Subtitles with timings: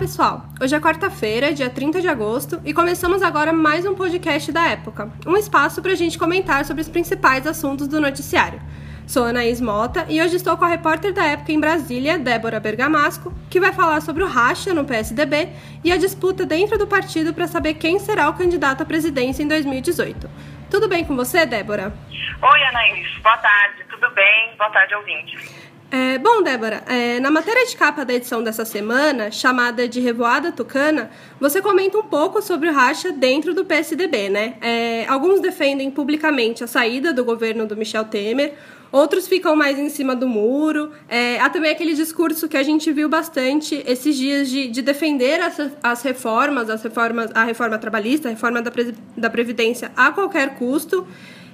[0.00, 0.46] pessoal!
[0.58, 5.12] Hoje é quarta-feira, dia 30 de agosto, e começamos agora mais um podcast da época
[5.26, 8.62] um espaço para a gente comentar sobre os principais assuntos do noticiário.
[9.06, 13.30] Sou Anaís Mota e hoje estou com a repórter da época em Brasília, Débora Bergamasco,
[13.50, 15.50] que vai falar sobre o racha no PSDB
[15.84, 19.48] e a disputa dentro do partido para saber quem será o candidato à presidência em
[19.48, 20.30] 2018.
[20.70, 21.92] Tudo bem com você, Débora?
[22.40, 23.18] Oi, Anaís.
[23.18, 23.84] Boa tarde.
[23.90, 24.54] Tudo bem?
[24.56, 25.59] Boa tarde, ouvinte.
[25.92, 30.52] É, bom, Débora, é, na matéria de capa da edição dessa semana, chamada de Revoada
[30.52, 34.54] Tucana, você comenta um pouco sobre o racha dentro do PSDB, né?
[34.60, 38.54] É, alguns defendem publicamente a saída do governo do Michel Temer,
[38.92, 40.92] outros ficam mais em cima do muro.
[41.08, 45.42] É, há também aquele discurso que a gente viu bastante esses dias de, de defender
[45.42, 48.70] as, as, reformas, as reformas, a reforma trabalhista, a reforma da,
[49.16, 51.04] da Previdência a qualquer custo.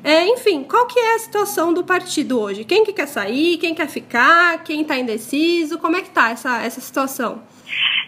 [0.04, 2.64] É, enfim, qual que é a situação do partido hoje?
[2.64, 5.78] Quem que quer sair, quem quer ficar, quem está indeciso?
[5.78, 7.42] Como é que está essa, essa situação?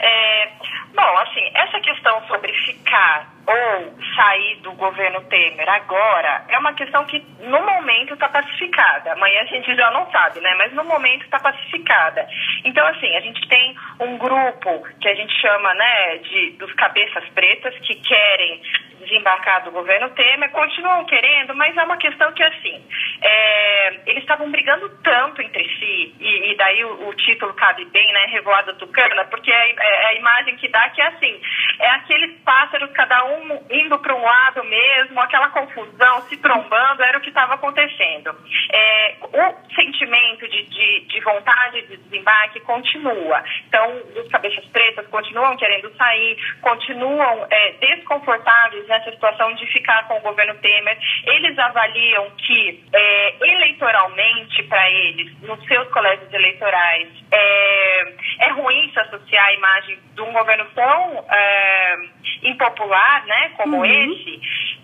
[0.00, 0.52] É,
[0.94, 7.04] bom, assim, essa questão sobre ficar ou sair do governo Temer agora é uma questão
[7.06, 9.12] que no momento está pacificada.
[9.12, 10.54] Amanhã a gente já não sabe, né?
[10.58, 12.28] Mas no momento está pacificada.
[12.64, 17.24] Então, assim, a gente tem um grupo que a gente chama, né, de dos cabeças
[17.30, 18.60] pretas que querem
[19.08, 22.84] desembarcar do governo Temer, continuam querendo, mas é uma questão que, assim,
[23.22, 28.12] é, eles estavam brigando tanto entre si, e, e daí o, o, título cabe bem,
[28.12, 31.40] né, Revoada Tucana, porque é, é, a imagem que dá que é assim,
[31.80, 37.18] é aqueles pássaros, cada um indo para um lado mesmo, aquela confusão, se trombando, era
[37.18, 38.34] o que estava acontecendo.
[38.72, 43.42] É, o sentimento de, de, de vontade de desembarque continua.
[43.66, 50.18] Então, os cabeças pretas continuam querendo sair, continuam é, desconfortáveis nessa situação de ficar com
[50.18, 50.98] o governo Temer.
[51.24, 59.00] Eles avaliam que é, eleitoralmente para eles, nos seus colégios eleitorais, é, é, ruim se
[59.00, 61.96] associar a imagem de um governo tão é,
[62.42, 63.84] impopular, né, como uhum.
[63.84, 64.40] esse,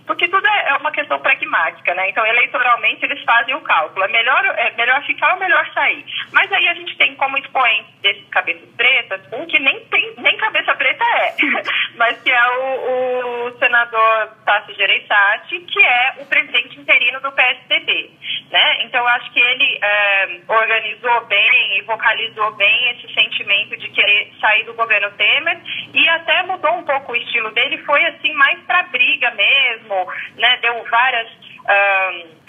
[0.07, 2.11] porque tudo é, é uma questão pragmática, né?
[2.11, 4.05] Então, eleitoralmente, eles fazem o cálculo.
[4.05, 6.05] É melhor, é melhor ficar ou melhor sair?
[6.33, 10.37] Mas aí a gente tem como expoente desses cabeças pretas um que nem tem, nem
[10.37, 11.35] cabeça preta é,
[11.97, 18.11] mas que é o, o senador Tassi Gereissati, que é o presidente interino do PSDB,
[18.51, 18.83] né?
[18.85, 24.33] Então, eu acho que ele é, organizou bem e vocalizou bem esse sentimento de querer
[24.41, 25.61] sair do governo Temer
[25.93, 29.94] e até mudou um pouco o estilo dele, foi assim mais para briga mesmo,
[30.37, 31.29] né, deu várias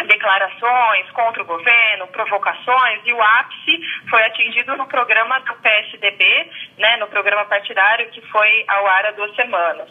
[0.07, 3.79] declarações contra o governo, provocações, e o ápice
[4.09, 9.11] foi atingido no programa do PSDB, né, no programa partidário que foi ao ar há
[9.11, 9.89] duas semanas.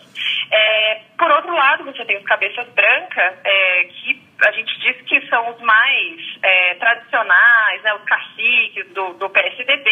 [0.50, 5.26] É, por outro lado, você tem os cabeças brancas, é, que a gente diz que
[5.28, 9.90] são os mais é, tradicionais, né, os caciques do, do PSDB,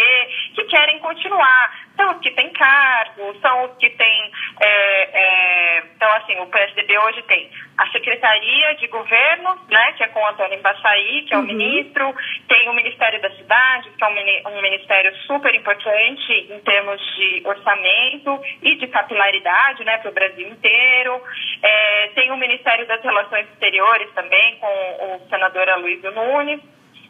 [0.54, 1.82] que querem continuar.
[1.96, 4.32] São os que têm cargos, são os que têm.
[4.60, 4.68] É,
[5.12, 10.20] é, então, assim, o PSDB hoje tem a Secretaria de Governo, né, que é com
[10.20, 11.46] o Antônio Embaçaí, que é o uhum.
[11.46, 12.14] ministro,
[12.48, 17.42] tem o Ministério da Cidade, que é um, um ministério super importante em termos de
[17.44, 21.20] orçamento e de capilaridade né, para o Brasil inteiro.
[21.62, 26.60] É, tem o Ministério das Relações Exteriores também, com o senador Aloysio Nunes.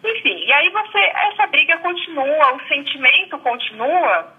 [0.05, 4.33] Enfim, e aí você, essa briga continua, o sentimento continua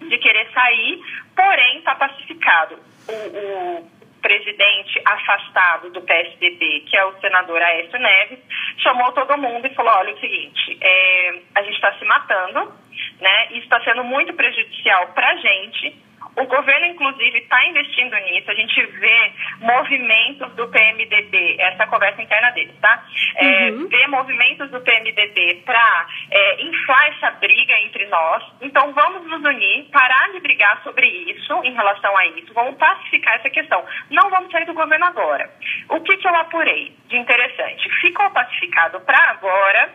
[0.00, 1.00] de querer sair,
[1.36, 2.78] porém está pacificado.
[3.06, 3.90] O, o,
[4.24, 8.38] presidente afastado do PSDB, que é o senador Aécio Neves,
[8.78, 12.72] chamou todo mundo e falou: olha, é o seguinte, é, a gente está se matando,
[13.20, 13.48] né?
[13.50, 16.02] Isso está sendo muito prejudicial para a gente
[16.36, 18.50] o governo, inclusive, está investindo nisso.
[18.50, 23.04] A gente vê movimentos do PMDB, essa conversa interna deles, tá?
[23.36, 23.88] É, uhum.
[23.88, 28.42] Vê movimentos do PMDB para é, inflar essa briga entre nós.
[28.60, 33.34] Então, vamos nos unir, parar de brigar sobre isso, em relação a isso, vamos pacificar
[33.36, 33.84] essa questão.
[34.10, 35.50] Não vamos sair do governo agora.
[35.88, 37.88] O que, que eu apurei de interessante?
[38.00, 39.88] Ficou pacificado para agora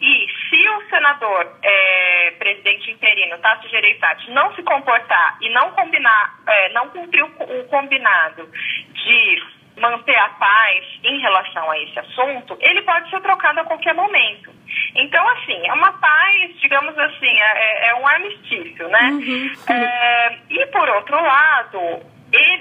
[0.00, 6.34] e se o senador, é, presidente interino, Tasso Gereissati, não se comportar e não combinar,
[6.46, 8.48] é, não cumprir o, o combinado
[8.92, 13.94] de manter a paz em relação a esse assunto, ele pode ser trocado a qualquer
[13.94, 14.50] momento.
[14.94, 19.10] Então, assim, é uma paz, digamos assim, é, é um armistício, né?
[19.10, 19.52] Uhum.
[19.68, 22.02] É, e, por outro lado,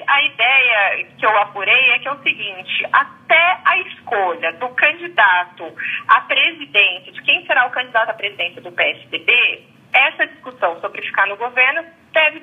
[0.08, 5.74] a ideia que eu apurei é que é o seguinte, até a escolha do candidato
[6.08, 9.64] à presidência, de quem será o candidato à presidência do PSDB,
[9.94, 12.42] essa discussão sobre ficar no governo deve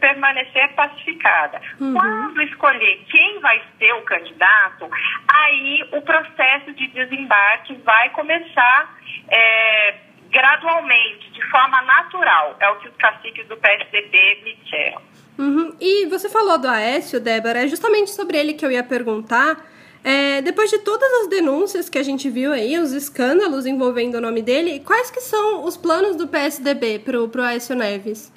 [0.00, 1.60] permanecer pacificada.
[1.80, 1.94] Uhum.
[1.94, 4.88] Quando escolher quem vai ser o candidato,
[5.28, 8.96] aí o processo de desembarque vai começar
[9.28, 9.94] é,
[10.30, 12.56] gradualmente, forma natural.
[12.58, 15.02] É o que os caciques do PSDB me disseram.
[15.38, 15.76] Uhum.
[15.80, 19.56] E você falou do Aécio, Débora, é justamente sobre ele que eu ia perguntar.
[20.04, 24.20] É, depois de todas as denúncias que a gente viu aí, os escândalos envolvendo o
[24.20, 28.32] nome dele, quais que são os planos do PSDB pro, pro Aécio Neves?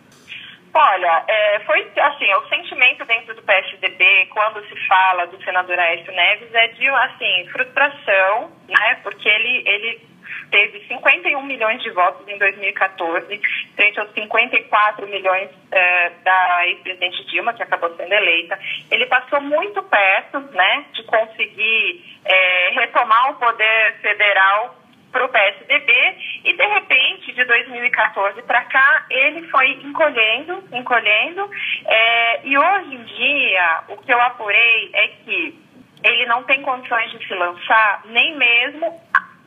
[0.78, 6.14] Olha, é, foi assim, o sentimento dentro do PSDB, quando se fala do senador Aécio
[6.14, 9.00] Neves, é de assim, frustração, né?
[9.02, 10.02] Porque ele, ele
[10.50, 13.42] teve 51 milhões de votos em 2014,
[13.76, 18.58] frente aos 54 milhões é, da ex-presidente Dilma, que acabou sendo eleita.
[18.92, 24.76] Ele passou muito perto né, de conseguir é, retomar o poder federal
[25.16, 31.50] para o PSDB e de repente de 2014 para cá ele foi encolhendo, encolhendo
[31.86, 35.66] é, e hoje em dia o que eu apurei é que
[36.04, 39.02] ele não tem condições de se lançar nem mesmo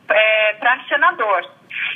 [0.09, 1.49] é, para senador.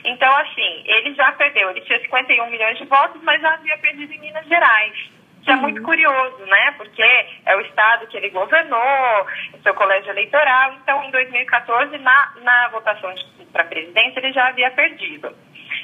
[0.03, 4.13] Então, assim, ele já perdeu, ele tinha 51 milhões de votos, mas já havia perdido
[4.13, 4.93] em Minas Gerais.
[5.41, 5.83] Isso é muito uhum.
[5.83, 6.71] curioso, né?
[6.77, 7.03] Porque
[7.45, 9.27] é o estado que ele governou,
[9.61, 10.73] seu colégio eleitoral.
[10.81, 13.13] Então, em 2014, na, na votação
[13.51, 15.35] para presidência, ele já havia perdido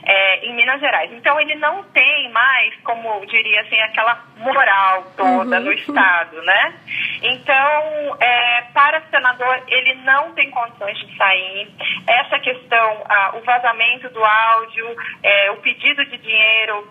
[0.09, 1.11] é, em Minas Gerais.
[1.13, 5.65] Então, ele não tem mais, como diria assim, aquela moral toda uhum.
[5.65, 6.73] no Estado, né?
[7.21, 11.71] Então, é, para senador, ele não tem condições de sair.
[12.07, 16.88] Essa questão, ah, o vazamento do áudio, é, o pedido de dinheiro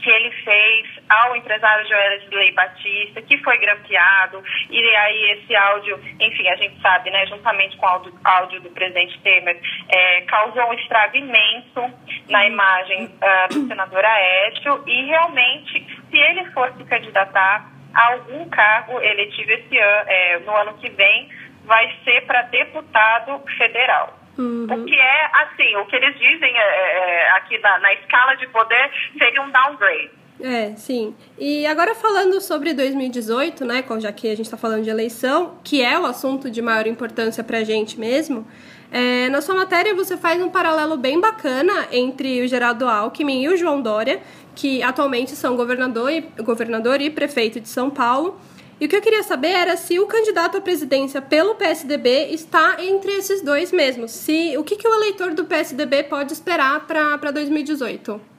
[0.00, 6.00] que ele fez ao empresário Joel Lei Batista, que foi grampeado, e aí esse áudio,
[6.18, 10.70] enfim, a gente sabe, né, juntamente com o áudio, áudio do presidente Temer, é, causou
[10.70, 11.94] um estrago imenso
[12.28, 19.00] na imagem uh, do senador Aécio, e realmente, se ele fosse candidatar a algum cargo
[19.00, 21.28] eletivo esse ano, é, no ano que vem,
[21.64, 24.19] vai ser para deputado federal.
[24.40, 24.64] Uhum.
[24.64, 28.34] O que é, assim, o que eles dizem é, é, é, aqui na, na escala
[28.36, 30.10] de poder seria um downgrade.
[30.42, 31.14] É, sim.
[31.38, 35.82] E agora falando sobre 2018, né, já que a gente está falando de eleição, que
[35.82, 38.46] é o assunto de maior importância para a gente mesmo,
[38.90, 43.48] é, na sua matéria você faz um paralelo bem bacana entre o Geraldo Alckmin e
[43.48, 44.22] o João Dória,
[44.56, 48.40] que atualmente são governador e, governador e prefeito de São Paulo,
[48.80, 52.76] e o que eu queria saber era se o candidato à presidência pelo PSDB está
[52.78, 54.10] entre esses dois mesmos.
[54.10, 58.30] Se, o que, que o eleitor do PSDB pode esperar para 2018?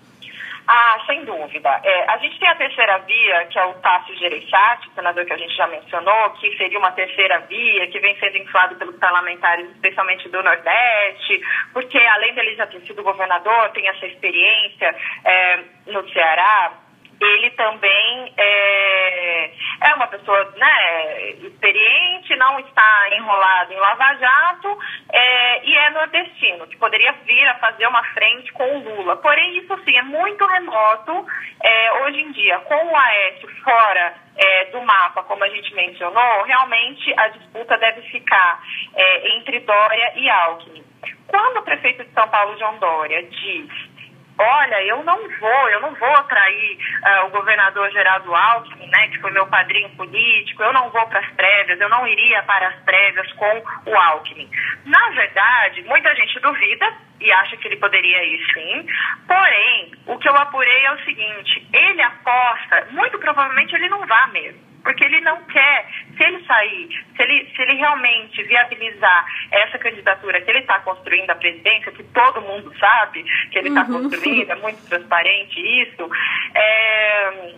[0.67, 1.69] Ah, sem dúvida.
[1.83, 5.37] É, a gente tem a terceira via, que é o Tássio Gereissati, senador que a
[5.37, 10.29] gente já mencionou, que seria uma terceira via, que vem sendo inflado pelos parlamentares, especialmente
[10.29, 11.41] do Nordeste,
[11.73, 14.95] porque além dele já ter sido governador, tem essa experiência
[15.25, 16.73] é, no Ceará,
[17.21, 19.51] ele também é,
[19.81, 24.77] é uma pessoa né, experiente, não está enrolado em Lava Jato
[25.11, 29.17] é, e é nordestino, que poderia vir a fazer uma frente com o Lula.
[29.17, 31.27] Porém, isso sim é muito remoto
[31.61, 32.59] é, hoje em dia.
[32.59, 38.01] Com o Aécio fora é, do mapa, como a gente mencionou, realmente a disputa deve
[38.09, 38.61] ficar
[38.95, 40.83] é, entre Dória e Alckmin.
[41.27, 43.90] Quando o prefeito de São Paulo, João Dória, diz
[44.41, 49.19] olha, eu não vou, eu não vou atrair uh, o governador Geraldo Alckmin, né, que
[49.19, 52.75] foi meu padrinho político, eu não vou para as prévias, eu não iria para as
[52.83, 54.49] prévias com o Alckmin.
[54.85, 58.87] Na verdade, muita gente duvida e acha que ele poderia ir sim,
[59.27, 64.27] porém, o que eu apurei é o seguinte, ele aposta, muito provavelmente ele não vá
[64.27, 65.85] mesmo porque ele não quer,
[66.15, 71.29] se ele sair, se ele, se ele realmente viabilizar essa candidatura que ele está construindo
[71.29, 74.03] à presidência, que todo mundo sabe que ele está uhum.
[74.03, 76.09] construindo, é muito transparente isso,
[76.55, 77.53] é,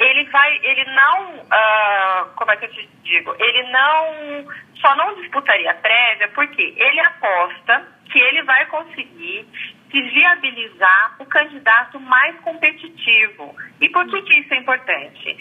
[0.00, 5.14] ele vai, ele não, uh, como é que eu te digo, ele não, só não
[5.20, 9.46] disputaria a prévia porque ele aposta que ele vai conseguir
[9.90, 13.54] se viabilizar o candidato mais competitivo.
[13.80, 15.36] E por que, que isso é importante?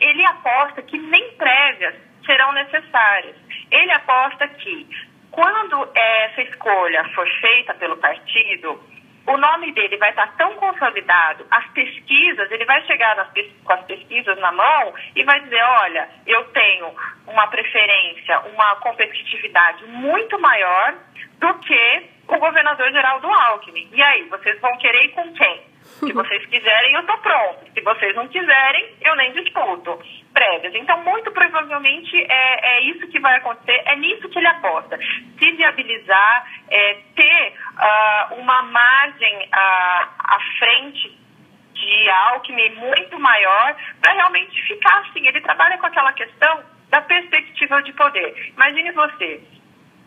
[0.00, 3.36] Ele aposta que nem prévias serão necessárias.
[3.70, 4.88] Ele aposta que
[5.30, 8.80] quando essa escolha for feita pelo partido,
[9.26, 13.28] o nome dele vai estar tão consolidado, as pesquisas, ele vai chegar nas,
[13.64, 16.94] com as pesquisas na mão e vai dizer, olha, eu tenho
[17.26, 20.94] uma preferência, uma competitividade muito maior
[21.38, 23.88] do que o governador geral do Alckmin.
[23.92, 25.62] E aí, vocês vão querer ir com quem?
[25.82, 27.72] Se vocês quiserem, eu estou pronto.
[27.72, 29.98] Se vocês não quiserem, eu nem disputo
[30.32, 30.74] prévias.
[30.74, 34.98] Então, muito provavelmente é, é isso que vai acontecer, é nisso que ele aposta.
[35.38, 41.26] Se viabilizar, é, ter uh, uma margem uh, à frente
[41.72, 45.26] de Alckmin muito maior para realmente ficar assim.
[45.26, 48.52] Ele trabalha com aquela questão da perspectiva de poder.
[48.54, 49.42] Imagine você,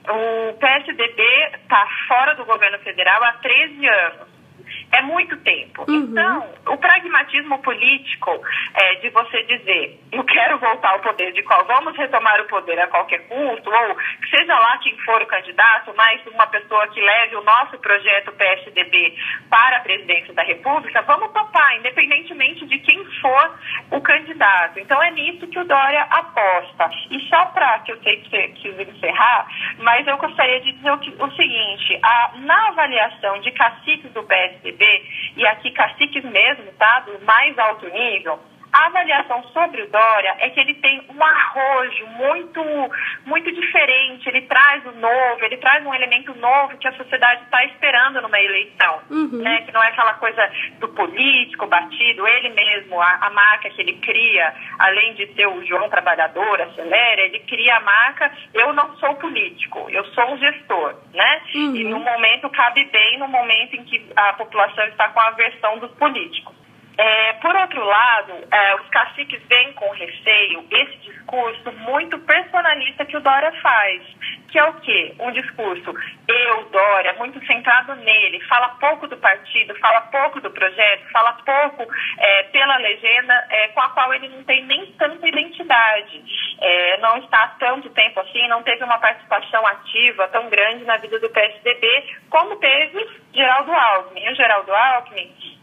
[0.09, 1.21] o PSDB
[1.55, 4.28] está fora do governo federal há 13 anos
[4.91, 5.86] é muito tempo.
[5.88, 5.96] Uhum.
[5.96, 8.41] Então, o pragmatismo político
[8.74, 12.79] é, de você dizer, eu quero voltar ao poder de qual vamos retomar o poder
[12.79, 13.98] a qualquer custo, ou
[14.29, 19.15] seja lá quem for o candidato, mas uma pessoa que leve o nosso projeto PSDB
[19.50, 23.60] para a presidência da República, vamos topar, independentemente de quem for
[23.91, 24.79] o candidato.
[24.79, 26.89] Então, é nisso que o Dória aposta.
[27.12, 29.48] E só para que eu sei que você quis encerrar,
[29.79, 34.24] mas eu gostaria de dizer o, que, o seguinte: a, na avaliação de caciques do
[34.24, 34.78] PSDB,
[35.36, 37.01] e aqui caciques mesmo, tá?
[37.01, 38.39] Do mais alto nível,
[38.71, 42.61] a avaliação sobre o Dória é que ele tem um arrojo muito,
[43.25, 47.63] muito diferente, ele traz o novo, ele traz um elemento novo que a sociedade está
[47.65, 49.41] esperando numa eleição, uhum.
[49.41, 49.63] né?
[49.63, 50.49] que não é aquela coisa
[50.79, 55.65] do político batido, ele mesmo, a, a, marca que ele cria, além de ser o
[55.65, 60.95] João Trabalhador, acelera, ele cria a marca, eu não sou político, eu sou um gestor,
[61.13, 61.41] né?
[61.55, 61.75] Uhum.
[61.75, 65.79] E no momento, cabe bem no momento em que a população está com a aversão
[65.79, 66.59] dos políticos.
[66.99, 73.15] É, por outro lado, é, os caciques veem com receio esse discurso muito personalista que
[73.15, 74.03] o Dória faz,
[74.49, 75.15] que é o quê?
[75.17, 75.93] Um discurso
[76.27, 81.87] eu, Dória, muito centrado nele, fala pouco do partido, fala pouco do projeto, fala pouco
[82.17, 86.21] é, pela legenda é, com a qual ele não tem nem tanta identidade.
[86.59, 90.97] É, não está há tanto tempo assim, não teve uma participação ativa tão grande na
[90.97, 94.25] vida do PSDB como teve Geraldo Alckmin.
[94.25, 95.58] E o Geraldo Alckmin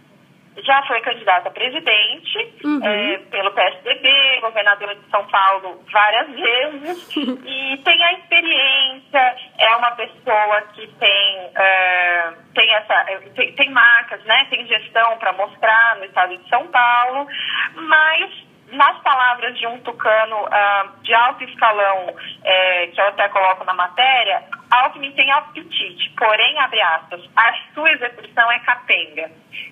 [0.65, 2.81] já foi candidata a presidente uhum.
[2.83, 9.91] é, pelo PSDB, governadora de São Paulo várias vezes, e tem a experiência, é uma
[9.93, 16.05] pessoa que tem, é, tem, essa, tem, tem marcas, né, tem gestão para mostrar no
[16.05, 17.27] estado de São Paulo,
[17.75, 19.01] mas nas
[20.07, 26.11] tucano uh, de alto escalão, é, que eu até coloco na matéria, Alckmin tem apetite,
[26.17, 29.31] porém, abre aspas, a sua execução é capenga.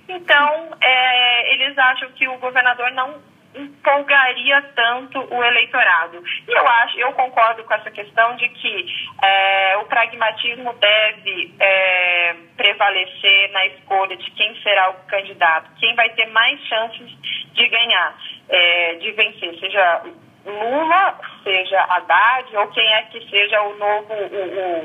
[0.08, 3.22] Então, é, eles acham que o governador não
[3.54, 6.20] empolgaria tanto o eleitorado.
[6.48, 8.86] E eu acho, eu concordo com essa questão de que
[9.22, 16.10] é, o pragmatismo deve é, prevalecer na escolha de quem será o candidato, quem vai
[16.10, 17.10] ter mais chances
[17.52, 18.16] de ganhar,
[18.48, 20.02] é, de vencer, seja
[20.46, 24.84] Lula, seja Haddad ou quem é que seja o novo, o,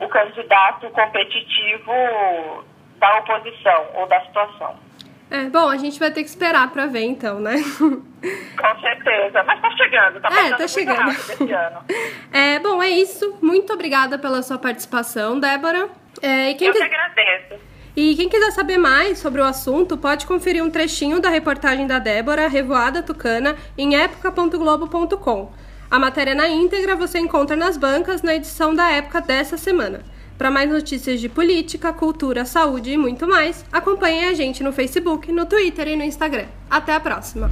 [0.00, 2.64] o, o candidato competitivo
[2.98, 4.76] da oposição ou da situação.
[5.30, 7.54] É, bom, a gente vai ter que esperar para ver então, né?
[7.80, 11.10] Com certeza, mas tá chegando, tá É, tá chegando.
[11.10, 11.84] esse ano.
[12.32, 13.38] É, bom, é isso.
[13.40, 15.88] Muito obrigada pela sua participação, Débora.
[16.20, 17.54] É, e quem Eu que agradeço.
[17.96, 22.00] E quem quiser saber mais sobre o assunto, pode conferir um trechinho da reportagem da
[22.00, 25.52] Débora, Revoada Tucana, em época.globo.com.
[25.88, 30.02] A matéria na íntegra você encontra nas bancas na edição da época dessa semana.
[30.36, 35.30] Para mais notícias de política, cultura, saúde e muito mais, acompanhem a gente no Facebook,
[35.30, 36.46] no Twitter e no Instagram.
[36.68, 37.48] Até a próxima!